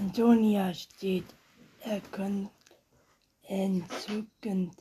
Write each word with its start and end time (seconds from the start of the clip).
Antonia 0.00 0.72
steht 0.72 1.26
entzückend 3.42 4.72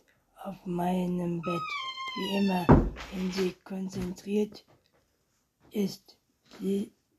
auf 0.45 0.65
meinem 0.65 1.43
Bett. 1.43 1.77
Wie 2.15 2.37
immer, 2.37 2.65
wenn 3.11 3.29
sie 3.29 3.51
konzentriert 3.65 4.65
ist, 5.71 6.17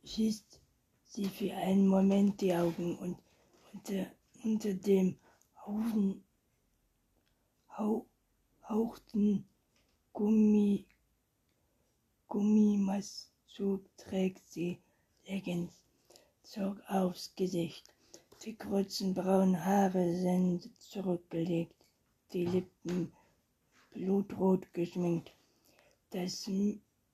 schießt 0.03 0.61
sie 1.09 1.27
für 1.27 1.53
einen 1.55 1.87
Moment 1.87 2.41
die 2.41 2.55
Augen 2.55 2.97
und 2.97 3.19
unter, 3.75 4.07
unter 4.45 4.73
dem 4.73 5.19
Haufen, 5.67 6.25
hau, 7.77 8.07
hauchten 8.67 9.45
Gummi, 10.15 10.87
Gummimasszug 12.29 13.95
trägt 13.99 14.49
sie 14.49 14.81
Leggings, 15.27 15.90
zog 16.53 16.81
aufs 16.89 17.33
Gesicht. 17.37 17.85
Die 18.45 18.57
kurzen 18.57 19.15
braunen 19.15 19.65
Haare 19.65 20.17
sind 20.17 20.69
zurückgelegt, 20.81 21.77
die 22.33 22.45
Lippen 22.45 23.13
blutrot 23.93 24.73
geschminkt. 24.73 25.31
Das 26.11 26.51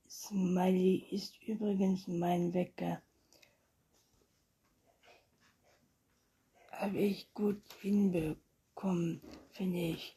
Smiley 0.09 1.06
ist 1.10 1.34
übrigens 1.46 2.09
mein 2.09 2.54
Wecker. 2.54 3.02
Habe 6.73 6.98
ich 6.98 7.32
gut 7.34 7.60
hinbekommen, 7.82 9.20
finde 9.52 9.80
ich. 9.80 10.16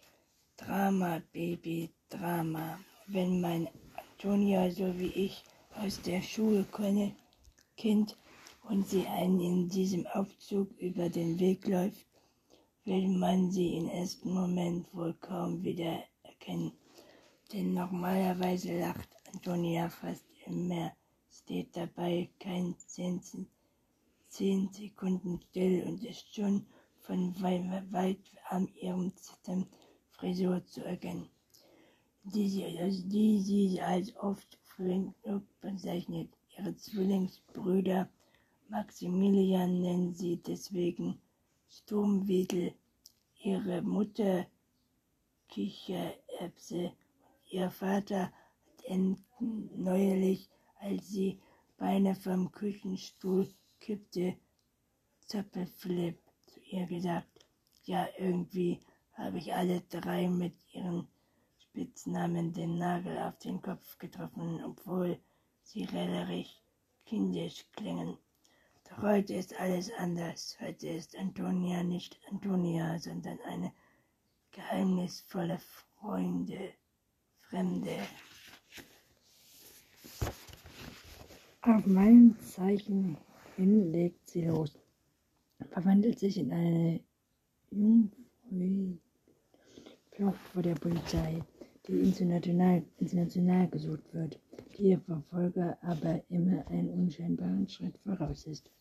Drama, 0.55 1.21
Baby, 1.33 1.89
Drama. 2.09 2.79
Wenn 3.07 3.41
mein 3.41 3.67
Antonia 3.97 4.71
so 4.71 4.97
wie 4.97 5.11
ich 5.25 5.43
aus 5.75 6.01
der 6.03 6.21
Schule 6.21 6.63
könne, 6.71 7.13
Kind 7.75 8.15
und 8.69 8.87
sie 8.87 9.07
einen 9.07 9.39
in 9.39 9.67
diesem 9.67 10.05
Aufzug 10.07 10.69
über 10.77 11.09
den 11.09 11.39
Weg 11.39 11.67
läuft, 11.67 12.05
will 12.85 13.07
man 13.07 13.51
sie 13.51 13.75
im 13.77 13.89
ersten 13.89 14.31
Moment 14.31 14.93
wohl 14.93 15.15
kaum 15.15 15.63
wieder 15.63 16.03
erkennen. 16.21 16.71
Denn 17.51 17.73
normalerweise 17.73 18.79
lacht 18.79 19.09
Antonia 19.33 19.89
fast 19.89 20.23
immer, 20.45 20.91
steht 21.31 21.75
dabei 21.75 22.29
kein 22.39 22.75
zehn, 22.77 23.19
zehn 24.27 24.71
Sekunden 24.71 25.41
still 25.49 25.83
und 25.87 26.03
ist 26.03 26.33
schon 26.35 26.67
von 26.99 27.35
weit 27.41 28.19
an 28.49 28.67
ihrem 28.75 29.15
Zittern 29.15 29.65
Frisur 30.11 30.63
zu 30.67 30.85
erkennen, 30.85 31.27
die 32.23 32.47
sie, 32.47 32.65
also 32.77 33.01
die 33.07 33.41
sie 33.41 33.81
als 33.81 34.15
oft 34.17 34.59
flink 34.63 35.15
bezeichnet. 35.59 36.29
Ihre 36.55 36.75
Zwillingsbrüder 36.75 38.09
Maximilian 38.71 39.81
nennen 39.81 40.13
sie 40.13 40.37
deswegen 40.37 41.19
Sturmwedel, 41.67 42.75
ihre 43.41 43.81
Mutter 43.81 44.45
Kichererbse 45.47 46.85
und 46.85 46.95
ihr 47.49 47.71
Vater 47.71 48.31
hat 48.87 49.11
neulich, 49.75 50.49
als 50.79 51.09
sie 51.09 51.39
beinahe 51.77 52.13
vom 52.13 52.51
Küchenstuhl 52.51 53.51
kippte, 53.79 54.37
Zappelflip 55.25 56.19
zu 56.45 56.59
ihr 56.69 56.85
gesagt. 56.85 57.45
Ja, 57.85 58.07
irgendwie 58.19 58.79
habe 59.13 59.39
ich 59.39 59.51
alle 59.51 59.81
drei 59.89 60.29
mit 60.29 60.53
ihren 60.73 61.07
Spitznamen 61.57 62.53
den 62.53 62.77
Nagel 62.77 63.17
auf 63.17 63.39
den 63.39 63.61
Kopf 63.63 63.97
getroffen, 63.97 64.63
obwohl 64.63 65.19
sie 65.63 65.85
relativ 65.85 66.49
kindisch 67.05 67.65
klingen. 67.71 68.17
Doch 68.89 69.03
heute 69.03 69.35
ist 69.35 69.59
alles 69.59 69.91
anders. 69.97 70.57
Heute 70.59 70.87
ist 70.89 71.15
Antonia 71.15 71.83
nicht 71.83 72.19
Antonia, 72.31 72.97
sondern 72.97 73.39
eine 73.45 73.71
geheimnisvolle 74.51 75.59
Freunde, 75.99 76.73
Fremde. 77.41 77.95
Auf 81.61 81.85
mein 81.85 82.35
Zeichen 82.39 83.17
hin 83.57 83.91
legt 83.91 84.27
sie 84.29 84.45
los, 84.45 84.77
verwandelt 85.69 86.17
sich 86.17 86.37
in 86.37 86.51
eine 86.51 86.99
Jungfrau, 87.69 88.97
vor 90.51 90.63
der 90.63 90.75
Polizei, 90.75 91.43
die 91.85 91.99
international, 91.99 92.83
international 92.97 93.67
gesucht 93.69 94.13
wird, 94.13 94.39
die 94.77 94.89
ihr 94.89 94.99
Verfolger 95.01 95.77
aber 95.83 96.23
immer 96.29 96.67
einen 96.67 96.89
unscheinbaren 96.89 97.69
Schritt 97.69 97.97
voraus 97.99 98.47
ist. 98.47 98.71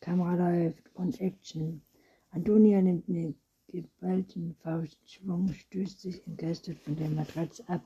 Kamera 0.00 0.34
läuft 0.36 0.94
und 0.94 1.20
Action. 1.20 1.82
Antonia 2.30 2.80
nimmt 2.82 3.08
mit 3.08 3.34
geballten 3.68 4.54
Faustschwung, 4.62 5.48
stößt 5.52 6.00
sich 6.00 6.26
entgeistert 6.26 6.78
von 6.78 6.96
der 6.96 7.08
Matratze 7.10 7.68
ab, 7.68 7.82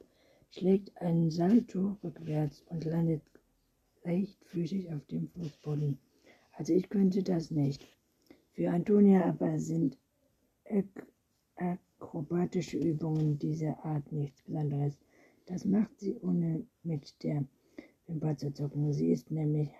schlägt 0.50 0.96
einen 1.00 1.30
Salto 1.30 1.96
rückwärts 2.04 2.62
und 2.68 2.84
landet 2.84 3.22
leichtfüßig 4.04 4.92
auf 4.92 5.04
dem 5.06 5.28
Fußboden. 5.28 5.98
Also 6.52 6.72
ich 6.72 6.88
könnte 6.88 7.22
das 7.22 7.50
nicht. 7.50 7.86
Für 8.52 8.70
Antonia 8.70 9.24
aber 9.24 9.58
sind 9.58 9.96
akrobatische 11.56 12.78
Übungen 12.78 13.38
dieser 13.38 13.82
Art 13.84 14.10
nichts 14.12 14.42
Besonderes. 14.42 14.98
Das 15.46 15.64
macht 15.64 15.98
sie 15.98 16.16
ohne 16.20 16.66
mit 16.82 17.22
der 17.22 17.44
Wimper 18.06 18.36
zu 18.36 18.52
zucken. 18.52 18.92
Sie 18.92 19.10
ist 19.10 19.30
nämlich 19.30 19.70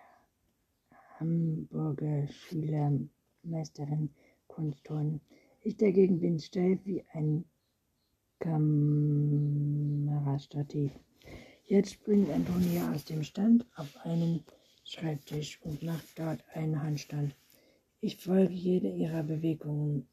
Hamburger 1.20 2.26
Schülermeisterin 2.28 4.10
Kunstturnen. 4.48 5.20
Ich 5.60 5.76
dagegen 5.76 6.19
bin 6.19 6.41
steif 6.41 6.81
wie 6.84 7.04
ein 7.12 7.44
Kamerastativ. 8.38 10.92
Jetzt 11.66 11.92
springt 11.92 12.30
Antonia 12.30 12.91
aus 12.91 13.04
dem 13.04 13.22
Stand 13.22 13.66
auf 13.76 13.94
einen 14.04 14.42
Schreibtisch 14.84 15.60
und 15.62 15.82
macht 15.82 16.19
dort 16.19 16.42
einen 16.54 16.82
Handstand. 16.82 17.36
Ich 18.00 18.16
folge 18.16 18.54
jede 18.54 18.88
ihrer 18.88 19.22
Bewegungen 19.22 20.09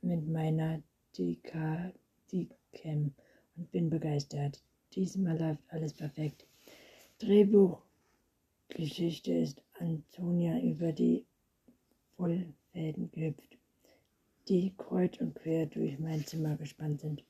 mit 0.00 0.28
meiner 0.28 0.80
DCam 1.18 1.92
und 3.56 3.72
bin 3.72 3.90
begeistert. 3.90 4.62
Diesmal 4.94 5.36
läuft 5.36 5.64
alles 5.70 5.92
perfekt. 5.92 6.46
Drehbuch 7.18 7.82
Geschichte 8.70 9.32
ist 9.32 9.62
Antonia 9.78 10.60
über 10.60 10.92
die 10.92 11.24
Wollfäden 12.18 13.10
gehüpft, 13.10 13.56
die 14.46 14.74
kreuz 14.76 15.18
und 15.20 15.34
quer 15.34 15.66
durch 15.66 15.98
mein 15.98 16.24
Zimmer 16.26 16.56
gespannt 16.56 17.00
sind, 17.00 17.24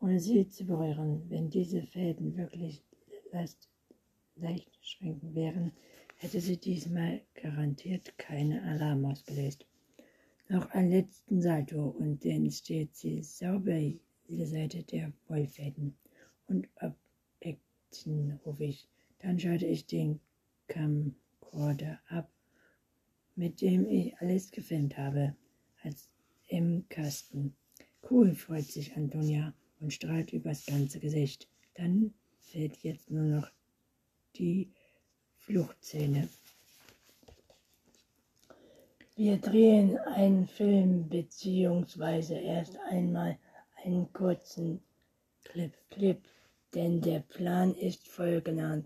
ohne 0.00 0.20
sie 0.20 0.46
zu 0.48 0.64
berühren. 0.64 1.22
Wenn 1.30 1.48
diese 1.48 1.82
Fäden 1.82 2.36
wirklich 2.36 2.82
leicht, 3.32 3.68
leicht 4.36 4.78
schwenken 4.82 5.34
wären, 5.34 5.72
hätte 6.18 6.40
sie 6.40 6.58
diesmal 6.58 7.22
garantiert 7.34 8.16
keine 8.18 8.62
Alarm 8.62 9.06
ausgelöst. 9.06 9.66
Noch 10.48 10.70
einen 10.70 10.90
letzten 10.90 11.40
Salto 11.40 11.88
und 11.88 12.24
dann 12.24 12.50
steht 12.50 12.94
sie 12.94 13.22
sauber 13.22 13.80
jede 14.28 14.46
Seite 14.46 14.82
der 14.82 15.12
Wollfäden. 15.28 15.96
Und 16.46 16.68
ab 16.76 16.94
Action 17.40 18.38
rufe 18.44 18.64
ich. 18.64 18.86
Dann 19.20 19.40
schalte 19.40 19.66
ich 19.66 19.86
den 19.86 20.20
Camcorder 20.66 22.00
ab, 22.08 22.30
mit 23.34 23.60
dem 23.60 23.88
ich 23.88 24.16
alles 24.18 24.50
gefilmt 24.50 24.96
habe, 24.96 25.36
als 25.82 26.08
im 26.48 26.86
Kasten. 26.88 27.56
Cool, 28.08 28.34
freut 28.34 28.66
sich 28.66 28.96
Antonia 28.96 29.54
und 29.80 29.92
strahlt 29.92 30.32
übers 30.32 30.66
ganze 30.66 31.00
Gesicht. 31.00 31.48
Dann 31.74 32.14
fehlt 32.40 32.76
jetzt 32.82 33.10
nur 33.10 33.24
noch 33.24 33.50
die 34.36 34.70
Fluchtszene. 35.38 36.28
Wir 39.16 39.36
drehen 39.36 39.96
einen 39.98 40.46
Film 40.46 41.08
beziehungsweise 41.08 42.34
erst 42.34 42.76
einmal 42.90 43.38
einen 43.84 44.12
kurzen 44.12 44.82
Clip, 45.44 45.72
Clip, 45.90 46.20
denn 46.74 47.00
der 47.00 47.20
Plan 47.20 47.74
ist 47.74 48.08
folgender. 48.08 48.82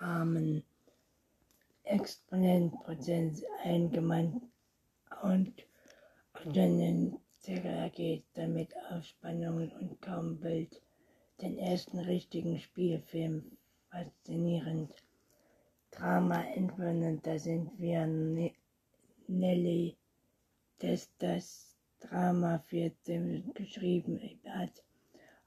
Rahmen 0.00 0.64
Exponentprozent 1.84 3.42
eingemeint 3.62 4.42
und 5.22 5.52
Zähler 7.40 7.90
geht 7.90 8.24
damit 8.34 8.74
auf 8.90 9.04
Spannungen 9.04 9.70
und 9.72 10.00
kaum 10.00 10.40
Bild. 10.40 10.80
Den 11.42 11.58
ersten 11.58 11.98
richtigen 11.98 12.58
Spielfilm 12.58 13.58
faszinierend. 13.90 14.94
Drama 15.90 16.44
entwöhnen, 16.54 17.20
da 17.22 17.38
sind 17.38 17.78
wir 17.78 18.06
ne 18.06 18.52
Nelly, 19.26 19.96
dass 20.78 21.10
das 21.18 21.76
Drama 22.00 22.58
für 22.66 22.90
den 23.06 23.52
geschrieben 23.54 24.20
hat. 24.46 24.82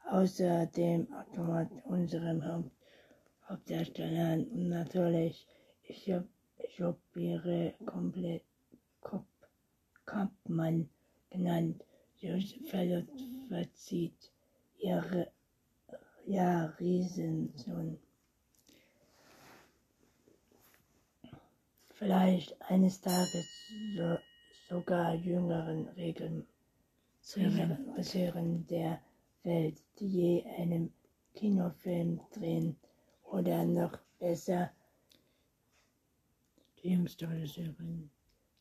Außerdem 0.09 1.07
Automat 1.13 1.71
unserem 1.85 2.45
Haupt 2.45 2.71
Hauptdarsteller 3.49 4.33
und 4.33 4.69
natürlich 4.69 5.45
ich, 5.83 6.13
operiere 6.81 7.73
komplett 7.85 8.43
Kampmann 10.05 10.89
genannt. 11.29 11.83
Josef 12.19 12.69
verzieht 13.49 14.31
ihre 14.79 15.31
ja, 16.25 16.65
Riesensohn. 16.79 17.97
Vielleicht 21.95 22.61
eines 22.61 23.01
Tages 23.01 23.45
so, 23.95 24.17
sogar 24.69 25.15
jüngeren 25.15 25.87
Regeln 25.89 26.47
Regisseuren 27.35 28.67
der 28.67 29.01
Welt, 29.43 29.81
die 29.99 30.07
je 30.07 30.43
einen 30.57 30.93
Kinofilm 31.35 32.19
drehen 32.31 32.75
oder 33.33 33.65
noch 33.65 33.97
besser 34.19 34.71
die 36.77 36.89
jüngste 36.91 37.27
Regisseurin. 37.27 38.12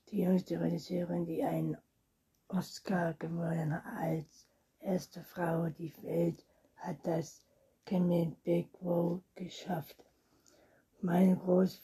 Die 0.09 0.23
jüngste 0.23 0.59
Regisseurin, 0.59 1.27
die 1.27 1.45
einen 1.45 1.77
Oscar 2.49 3.13
gewonnen 3.15 3.75
hat 3.75 3.85
als 4.01 4.47
erste 4.81 5.23
Frau 5.23 5.69
die 5.69 5.93
Welt, 6.03 6.47
hat 6.77 6.97
das 7.07 7.45
Camille 7.85 8.35
Big 8.45 8.69
Wow 8.81 9.21
geschafft. 9.35 10.03
Mein 11.03 11.39
großes 11.39 11.83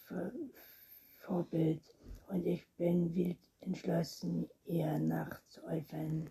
Vorbild 1.27 1.83
und 2.29 2.47
ich 2.47 2.67
bin 2.79 3.15
wild 3.15 3.39
entschlossen, 3.61 4.49
ihr 4.65 4.99
nachzueifern. 4.99 6.31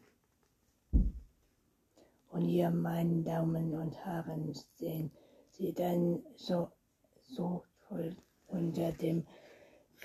Und 2.31 2.41
hier 2.41 2.71
meinen 2.71 3.23
Daumen 3.23 3.73
und 3.75 4.03
Haaren 4.03 4.53
sehen 4.75 5.11
sie 5.57 5.73
dann 5.73 6.23
so, 6.35 6.71
so 7.23 7.63
voll 7.87 8.15
unter 8.47 8.91
dem 8.91 9.25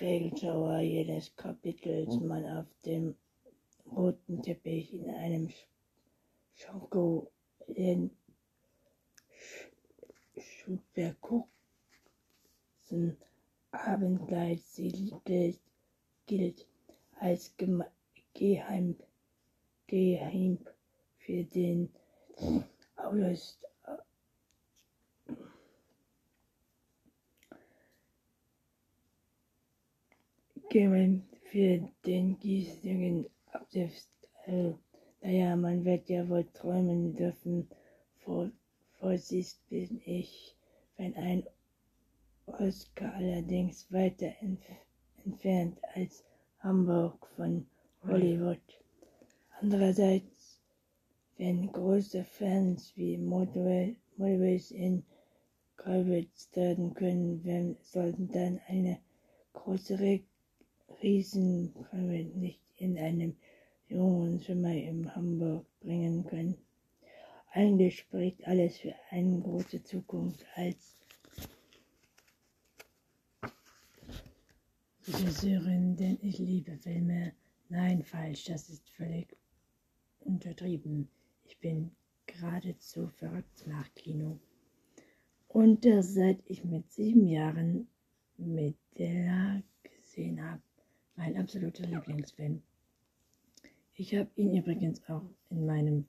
Regelschauer 0.00 0.80
jedes 0.80 1.36
Kapitels 1.36 2.18
man 2.20 2.44
auf 2.44 2.66
dem 2.86 3.14
roten 3.94 4.42
Teppich 4.42 4.94
in 4.94 5.10
einem 5.10 5.50
Schoko 6.54 7.30
den 7.68 8.10
Schubverkurzen 10.38 11.48
Abendkleid 13.70 14.60
sie 14.60 15.12
gilt, 15.24 15.60
gilt 16.26 16.66
als 17.20 17.54
geheim, 18.34 18.96
geheim 19.86 20.58
für 21.18 21.44
den 21.44 21.90
August 22.96 23.58
gemein 30.72 31.22
für 31.50 31.86
den 32.06 32.38
gießigen 32.38 33.26
Absicht. 33.52 34.08
Also, 34.46 34.78
naja, 35.20 35.54
man 35.54 35.84
wird 35.84 36.08
ja 36.08 36.26
wohl 36.30 36.46
träumen 36.54 37.14
dürfen. 37.14 37.68
Vor, 38.20 38.50
Vorsicht 38.98 39.58
bin 39.68 40.00
ich, 40.06 40.56
wenn 40.96 41.14
ein 41.14 41.42
Oscar 42.46 43.12
allerdings 43.16 43.92
weiter 43.92 44.32
entf 44.40 44.64
entfernt 45.26 45.78
als 45.94 46.24
Hamburg 46.60 47.26
von 47.36 47.66
Hollywood. 48.04 48.62
Andererseits, 49.60 50.58
wenn 51.36 51.70
große 51.70 52.24
Fans 52.24 52.96
wie 52.96 53.18
Motorways 53.18 54.70
in 54.70 55.04
Colwitz 55.76 56.48
werden 56.54 56.94
können, 56.94 57.44
wenn 57.44 57.76
sollten 57.82 58.28
dann 58.32 58.58
eine 58.68 58.98
große 59.52 60.00
Riesen 61.02 61.74
nicht 62.34 62.60
in 62.76 62.98
einem 62.98 63.36
jungen 63.88 64.40
Zimmer 64.40 64.72
in 64.74 65.14
Hamburg 65.14 65.66
bringen 65.80 66.24
können. 66.24 66.56
Eigentlich 67.50 67.98
spricht 67.98 68.46
alles 68.46 68.78
für 68.78 68.94
eine 69.10 69.40
große 69.40 69.82
Zukunft 69.82 70.44
als 70.54 70.96
Regisseurin, 75.06 75.96
denn 75.96 76.18
ich 76.22 76.38
liebe 76.38 76.78
Filme. 76.78 77.32
Nein, 77.68 78.04
falsch, 78.04 78.44
das 78.44 78.70
ist 78.70 78.88
völlig 78.90 79.36
untertrieben. 80.20 81.08
Ich 81.44 81.58
bin 81.58 81.90
geradezu 82.26 83.08
verrückt 83.08 83.66
nach 83.66 83.92
Kino. 83.94 84.38
Und 85.48 85.84
das 85.84 86.14
seit 86.14 86.38
ich 86.46 86.64
mit 86.64 86.90
sieben 86.90 87.26
Jahren 87.26 87.88
mit 88.38 88.76
der 88.96 89.62
gesehen 89.82 90.42
habe. 90.42 90.62
Mein 91.16 91.36
absoluter 91.36 91.86
Lieblingsfilm. 91.86 92.62
Ich 93.94 94.14
habe 94.14 94.30
ihn 94.36 94.56
übrigens 94.56 95.06
auch 95.08 95.28
in 95.50 95.66
meinem 95.66 96.08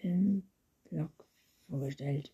Filmblog 0.00 1.12
vorgestellt. 1.68 2.32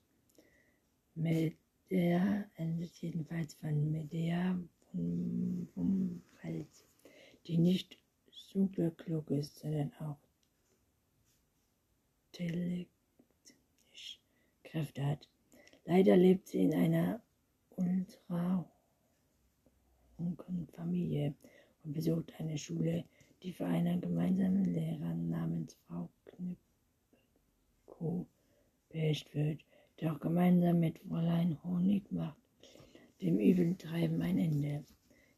Medea 1.15 2.45
endet 2.55 2.95
jedenfalls 3.03 3.55
von 3.55 3.91
Medea 3.91 4.59
Umwelt, 4.93 6.87
die 7.47 7.59
nicht 7.59 7.99
super 8.31 8.91
klug 8.93 9.31
ist, 9.31 9.59
sondern 9.59 9.93
auch 9.99 10.19
telekisch 12.33 12.89
Kräfte 14.63 15.05
hat. 15.05 15.29
Leider 15.85 16.17
lebt 16.17 16.47
sie 16.49 16.63
in 16.63 16.75
einer 16.75 17.21
ultra 17.77 18.65
Familie 20.73 21.35
und 21.87 21.93
besucht 21.95 22.35
eine 22.39 22.59
Schule, 22.59 23.05
die 23.43 23.53
für 23.53 23.65
einen 23.65 24.03
gemeinsamen 24.03 24.67
Lehrer 24.67 25.15
namens 25.15 25.75
Frau 25.87 26.11
Knipko 27.87 28.27
beherrscht 28.91 29.35
wird, 29.35 29.65
der 30.01 30.13
auch 30.13 30.21
gemeinsam 30.21 30.81
mit 30.81 30.99
Fräulein 30.99 31.57
Honig 31.65 32.13
macht 32.13 32.37
dem 33.23 33.39
Übeltreiben 33.39 34.21
ein 34.21 34.39
Ende. 34.39 34.85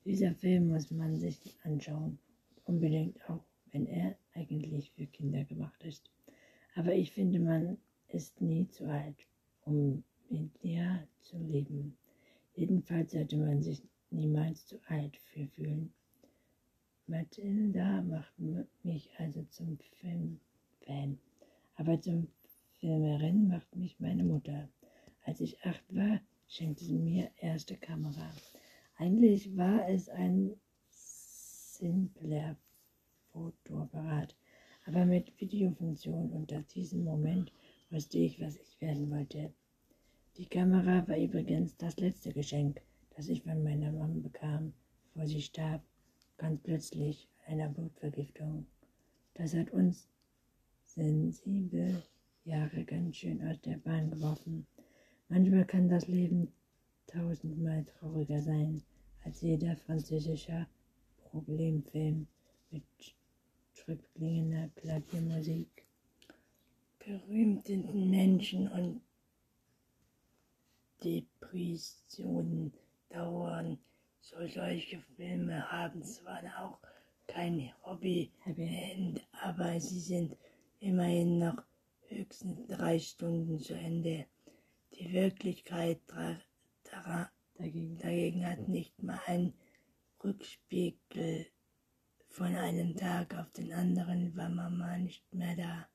Dieser 0.05 0.35
Film 0.35 0.69
muss 0.69 0.91
man 0.91 1.17
sich 1.17 1.57
anschauen, 1.63 2.19
unbedingt 2.65 3.19
auch, 3.31 3.45
wenn 3.71 3.87
er 3.87 4.17
eigentlich 4.35 4.91
für 4.93 5.07
Kinder 5.07 5.45
gemacht 5.45 5.85
ist. 5.85 6.11
Aber 6.75 6.93
ich 6.95 7.13
finde, 7.13 7.39
man 7.39 7.79
ist 8.09 8.41
nie 8.41 8.69
zu 8.69 8.85
alt, 8.87 9.17
um 9.65 10.03
mit 10.29 10.51
ihr 10.63 11.07
zu 11.21 11.39
leben. 11.39 11.97
Jedenfalls 12.55 13.13
sollte 13.13 13.37
man 13.37 13.63
sich 13.63 13.83
niemals 14.11 14.67
zu 14.67 14.81
alt 14.89 15.17
für 15.17 15.47
fühlen. 15.47 15.93
Matilda 17.09 18.03
macht 18.03 18.39
mich 18.83 19.09
also 19.17 19.43
zum 19.45 19.79
Filmfan, 19.99 21.19
aber 21.77 21.99
zum 22.03 22.29
Filmerin 22.81 23.49
macht 23.49 23.75
mich 23.75 23.99
meine 23.99 24.25
Mutter. 24.25 24.69
Als 25.25 25.41
ich 25.41 25.59
acht 25.65 25.83
war, 25.89 26.21
schenkte 26.49 26.85
sie 26.85 26.99
mir 26.99 27.31
erste 27.39 27.79
Kamera. 27.79 28.31
Eigentlich 28.99 29.57
war 29.57 29.89
es 29.89 30.11
ein 30.11 30.61
simpler 30.91 32.59
Fotoapparat, 33.33 34.37
aber 34.85 35.07
mit 35.07 35.33
Videofunktion 35.41 36.31
und 36.33 36.53
ab 36.53 36.69
diesem 36.69 37.05
Moment 37.05 37.51
wusste 37.89 38.19
ich, 38.19 38.39
was 38.39 38.57
ich 38.57 38.79
werden 38.83 39.11
wollte. 39.11 39.55
Die 40.37 40.47
Kamera 40.47 41.09
war 41.09 41.17
übrigens 41.17 41.75
das 41.79 41.97
letzte 41.97 42.35
Geschenk, 42.35 42.83
das 43.17 43.29
ich 43.29 43.43
von 43.45 43.63
meiner 43.63 43.93
Mama 43.93 44.21
bekam, 44.21 44.75
bevor 45.15 45.27
sie 45.27 45.41
starb, 45.41 45.83
ganz 46.39 46.61
plötzlich 46.63 47.29
einer 47.47 47.69
Blutvergiftung. 47.69 48.67
Das 49.35 49.55
hat 49.55 49.71
uns 49.73 50.09
sensible 50.87 52.03
Jahre 52.45 52.85
ganz 52.85 53.17
schön 53.17 53.47
aus 53.47 53.61
der 53.61 53.77
Bahn 53.79 54.11
geworfen. 54.11 54.67
Manchmal 55.29 55.67
kann 55.67 55.89
das 55.89 56.07
Leben 56.09 56.53
tausendmal 57.07 57.85
trauriger 57.85 58.41
sein 58.41 58.83
als 59.25 59.43
jeder 59.43 59.77
französische 59.77 60.67
Problemfilm 61.31 62.27
mit 62.71 62.85
stripklingender 63.75 64.71
Klaviermusik. 64.77 65.69
Berühmten 66.99 68.11
Menschen 68.11 68.69
und 68.69 69.01
Depressionen 71.05 72.73
dauern. 73.09 73.79
So 74.31 74.47
solche 74.47 75.01
Filme 75.17 75.73
haben 75.73 76.05
zwar 76.05 76.43
auch 76.61 76.79
kein 77.27 77.73
Hobby, 77.83 78.31
aber 79.33 79.81
sie 79.81 80.01
sind 80.01 80.37
immerhin 80.81 81.39
noch 81.39 81.63
höchstens 82.09 82.67
drei 82.67 82.99
Stunden 82.99 83.59
zu 83.59 83.73
Ende. 83.73 84.27
Die 84.93 85.11
Wirklichkeit 85.15 86.01
dagegen, 87.57 87.97
dagegen 87.97 88.47
hat 88.47 88.69
nicht 88.69 89.03
mal 89.03 89.19
ein 89.27 89.55
Rückspiegel 90.23 91.47
von 92.29 92.55
einem 92.55 92.97
Tag 92.97 93.35
auf 93.35 93.51
den 93.53 93.73
anderen 93.73 94.37
war 94.37 94.51
Mama 94.51 94.99
nicht 94.99 95.25
mehr 95.33 95.57
da. 95.57 95.89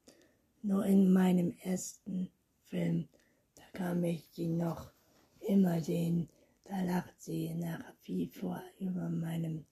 Nur 0.63 0.84
in 0.88 1.13
meinem 1.13 1.56
ersten 1.62 2.32
Film, 2.66 3.08
da 3.54 3.63
kann 3.74 4.04
ich 4.04 4.28
sie 4.32 4.48
noch 4.48 4.92
immer 5.40 5.80
sehen, 5.82 6.30
da 6.65 6.82
lacht 6.84 7.22
sie 7.22 7.53
nach 7.53 7.93
wie 8.03 8.27
vor 8.27 8.62
über 8.79 9.10
meinem, 9.10 9.65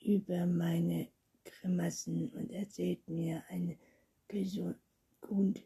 über 0.00 0.46
meine 0.46 1.08
Grimassen 1.44 2.30
und 2.30 2.50
erzählt 2.50 3.06
mir 3.08 3.44
eine 3.48 3.76
Grund 5.20 5.62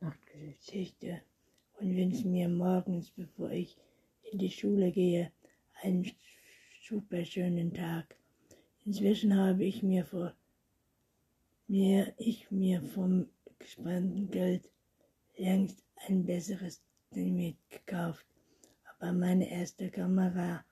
Nachtgeschichte 0.00 1.22
und 1.78 1.96
wünscht 1.96 2.24
mir 2.24 2.48
morgens, 2.48 3.10
bevor 3.10 3.50
ich 3.50 3.76
in 4.30 4.38
die 4.38 4.50
Schule 4.50 4.90
gehe, 4.90 5.30
einen 5.82 6.10
super 6.82 7.24
schönen 7.24 7.72
Tag. 7.72 8.16
Inzwischen 8.84 9.36
habe 9.36 9.64
ich 9.64 9.82
mir 9.82 10.04
vor 10.04 10.34
mir 11.68 12.12
ich 12.18 12.50
mir 12.50 12.82
vom 12.82 13.28
gespannten 13.58 14.30
Geld 14.30 14.68
längst 15.36 15.82
ein 16.08 16.24
besseres 16.24 16.82
Limit 17.12 17.56
gekauft, 17.70 18.26
aber 19.02 19.12
meine 19.12 19.50
erste 19.50 19.90
Kamera 19.90 20.64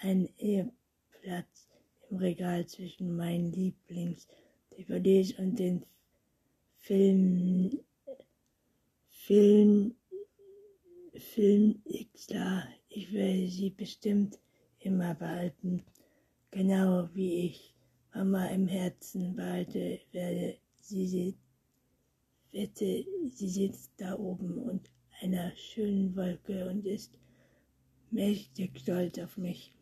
einen 0.00 0.28
Eheplatz 0.36 1.68
im 2.10 2.16
Regal 2.16 2.66
zwischen 2.66 3.14
meinen 3.14 3.52
Lieblings-DVDs 3.52 5.38
und 5.38 5.56
den 5.60 5.86
Filmen 6.78 7.78
Film, 9.10 9.94
Film 11.14 11.82
Xlar. 12.14 12.66
Ich 12.88 13.12
werde 13.12 13.46
sie 13.46 13.70
bestimmt 13.70 14.40
immer 14.80 15.14
behalten, 15.14 15.84
genau 16.50 17.08
wie 17.14 17.46
ich 17.46 17.76
Mama 18.12 18.46
im 18.48 18.66
Herzen 18.66 19.36
behalte, 19.36 20.00
werde 20.10 20.58
sie 20.80 21.36
wette, 22.50 23.04
sie 23.28 23.48
sitzt 23.48 23.92
da 23.98 24.18
oben 24.18 24.58
und 24.58 24.90
einer 25.20 25.54
schönen 25.54 26.16
Wolke 26.16 26.68
und 26.68 26.84
ist 26.84 27.16
mächtig 28.10 28.78
stolz 28.80 29.18
auf 29.18 29.36
mich. 29.36 29.72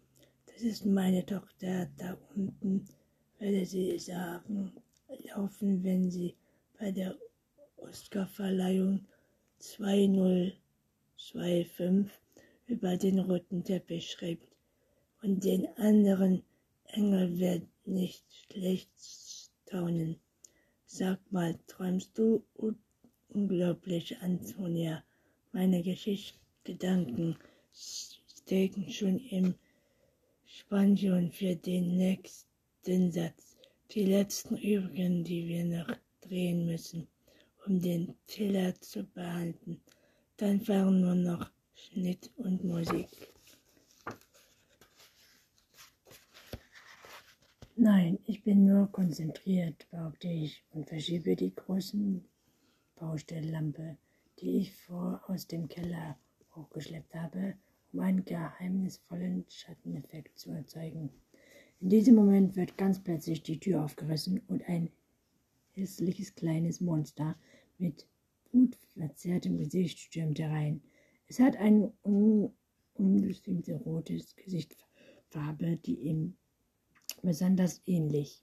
Das 0.47 0.63
ist 0.63 0.85
meine 0.87 1.25
Tochter 1.25 1.89
da 1.99 2.19
unten, 2.35 2.89
werde 3.39 3.65
sie 3.67 3.99
sagen, 3.99 4.73
laufen, 5.35 5.85
wenn 5.85 6.11
sie 6.11 6.35
bei 6.79 6.93
der 6.93 7.17
Oscarverleihung 7.77 9.07
2025 9.59 12.11
über 12.67 12.97
den 12.97 13.19
roten 13.21 13.65
Teppich 13.65 14.11
schreibt. 14.11 14.49
Und 15.23 15.45
den 15.45 15.67
anderen 15.77 16.43
Engel 16.85 17.39
wird 17.39 17.63
nicht 17.85 18.25
schlecht 18.51 18.91
staunen. 18.99 20.19
Sag 20.85 21.21
mal, 21.31 21.59
träumst 21.67 22.19
du 22.19 22.45
unglaublich, 23.29 24.19
Antonia? 24.21 25.05
Meine 25.53 25.83
Geschichtsgedanken 25.83 27.39
stecken 28.47 28.89
schon 28.91 29.19
im 29.19 29.55
Spansion 30.47 31.33
für 31.33 31.57
den 31.57 31.97
nächsten 31.97 33.11
Satz. 33.11 33.57
Die 33.91 34.07
letzten 34.07 34.57
übrigen, 34.57 35.25
die 35.25 35.49
wir 35.49 35.65
noch 35.65 35.97
drehen 36.21 36.65
müssen 36.65 37.09
um 37.67 37.81
den 37.81 38.15
Tiller 38.29 38.75
zu 38.81 39.05
behalten. 39.05 39.81
Dann 40.37 40.61
fahren 40.61 41.01
nur 41.01 41.17
noch 41.17 41.51
Schnitt 41.75 42.31
und 42.37 42.63
Musik. 42.63 43.09
Nein, 47.75 48.21
ich 48.27 48.45
bin 48.45 48.65
nur 48.65 48.87
konzentriert, 48.93 49.87
behaupte 49.91 50.29
ich 50.29 50.63
und 50.71 50.89
verschiebe 50.89 51.35
die 51.35 51.55
großen 51.55 52.25
Baustelllampe, 52.95 53.99
die 54.39 54.59
ich 54.61 54.73
vor 54.73 55.21
aus 55.27 55.47
dem 55.49 55.69
Keller 55.69 56.17
hochgeschleppt 56.55 57.15
habe, 57.15 57.55
um 57.97 58.03
einen 58.03 58.27
geheimnisvollen 58.27 59.47
Schatteneffekt 59.49 60.39
zu 60.39 60.51
erzeugen. 60.51 61.09
In 61.81 61.89
diesem 61.89 62.15
Moment 62.15 62.55
wird 62.55 62.77
ganz 62.77 63.03
plötzlich 63.03 63.43
die 63.43 63.59
Tür 63.59 63.85
aufgerissen 63.85 64.43
und 64.49 64.69
ein 64.69 64.91
hässliches 65.73 66.35
kleines 66.35 66.83
Monster 66.83 67.37
mit 67.79 68.07
blutverzerrtem 68.51 69.57
Gesicht 69.57 69.99
stürmt 69.99 70.39
herein. 70.39 70.83
Es 71.27 71.41
hat 71.41 71.57
eine 71.57 71.91
un 72.05 72.53
unbestimmte 72.95 73.75
rote 73.77 74.19
Gesichtsfarbe, 74.45 75.77
die 75.77 75.97
ihm 76.01 76.37
besonders 77.23 77.81
ähnlich. 77.87 78.43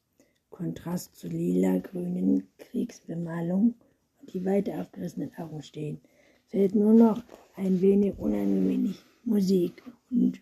Kontrast 0.50 1.16
zur 1.16 1.30
lila-grünen 1.30 2.48
Kriegsbemalung 2.58 3.76
und 4.20 4.34
die 4.34 4.46
weit 4.46 4.70
aufgerissenen 4.70 5.34
Augen 5.38 5.62
stehen. 5.62 6.02
Fällt 6.48 6.74
nur 6.74 6.94
noch 6.94 7.24
ein 7.56 7.82
wenig 7.82 8.18
unangenehme 8.18 8.96
Musik 9.26 9.82
und, 10.10 10.42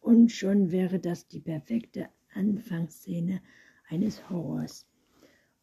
und 0.00 0.30
schon 0.30 0.70
wäre 0.70 0.98
das 0.98 1.26
die 1.26 1.40
perfekte 1.40 2.10
Anfangsszene 2.34 3.40
eines 3.88 4.28
Horrors. 4.28 4.86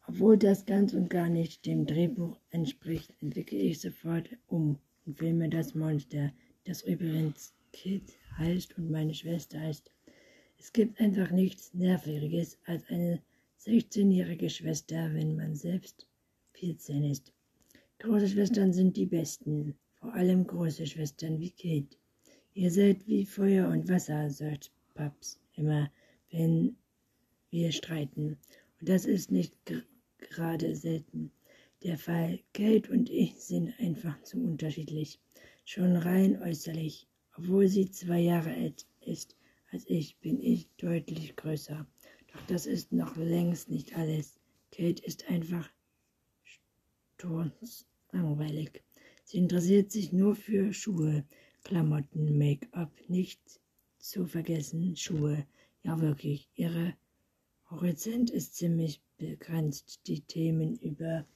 Obwohl 0.08 0.36
das 0.36 0.66
ganz 0.66 0.92
und 0.92 1.08
gar 1.08 1.28
nicht 1.28 1.66
dem 1.66 1.86
Drehbuch 1.86 2.40
entspricht, 2.50 3.14
entwickle 3.20 3.58
ich 3.58 3.80
sofort 3.80 4.30
um 4.48 4.78
und 5.06 5.18
filme 5.18 5.48
das 5.48 5.76
Monster, 5.76 6.32
das 6.64 6.82
übrigens 6.82 7.54
Kid 7.72 8.18
heißt 8.36 8.76
und 8.76 8.90
meine 8.90 9.14
Schwester 9.14 9.60
heißt. 9.60 9.92
Es 10.58 10.72
gibt 10.72 11.00
einfach 11.00 11.30
nichts 11.30 11.72
Nerviges 11.74 12.58
als 12.64 12.84
eine 12.88 13.22
16-jährige 13.60 14.50
Schwester, 14.50 15.14
wenn 15.14 15.36
man 15.36 15.54
selbst 15.54 16.08
14 16.54 17.04
ist. 17.04 17.32
Große 18.00 18.28
Schwestern 18.28 18.72
sind 18.72 18.96
die 18.96 19.06
besten, 19.06 19.76
vor 19.94 20.12
allem 20.12 20.44
große 20.44 20.86
Schwestern 20.86 21.38
wie 21.38 21.50
Kate. 21.50 21.96
Ihr 22.58 22.72
seid 22.72 23.06
wie 23.06 23.24
Feuer 23.24 23.68
und 23.68 23.88
Wasser, 23.88 24.28
sagt 24.30 24.72
Paps 24.94 25.38
immer, 25.54 25.92
wenn 26.32 26.76
wir 27.50 27.70
streiten. 27.70 28.36
Und 28.80 28.88
das 28.88 29.04
ist 29.04 29.30
nicht 29.30 29.54
gerade 30.18 30.74
selten 30.74 31.30
der 31.84 31.96
Fall. 31.96 32.40
Kate 32.54 32.90
und 32.90 33.10
ich 33.10 33.34
sind 33.36 33.78
einfach 33.78 34.20
zu 34.24 34.42
unterschiedlich, 34.42 35.20
schon 35.64 35.94
rein 35.94 36.42
äußerlich. 36.42 37.06
Obwohl 37.36 37.68
sie 37.68 37.92
zwei 37.92 38.18
Jahre 38.18 38.52
alt 38.52 38.86
ist 39.02 39.36
als 39.70 39.84
ich, 39.86 40.16
bin 40.18 40.42
ich 40.42 40.68
deutlich 40.78 41.36
größer. 41.36 41.86
Doch 42.32 42.46
das 42.48 42.66
ist 42.66 42.90
noch 42.90 43.16
längst 43.16 43.70
nicht 43.70 43.96
alles. 43.96 44.40
Kate 44.72 45.00
ist 45.04 45.30
einfach 45.30 45.70
langweilig. 48.10 48.82
Sie 49.22 49.38
interessiert 49.38 49.92
sich 49.92 50.12
nur 50.12 50.34
für 50.34 50.72
Schuhe, 50.72 51.24
Klamotten, 51.68 52.38
Make-up, 52.38 52.90
nicht 53.08 53.60
zu 53.98 54.24
vergessen 54.24 54.96
Schuhe. 54.96 55.46
Ja 55.82 56.00
wirklich, 56.00 56.48
ihre 56.54 56.94
Horizont 57.70 58.30
ist 58.30 58.54
ziemlich 58.54 59.02
begrenzt. 59.18 60.00
Die 60.06 60.22
Themen 60.22 60.78
über 60.78 61.26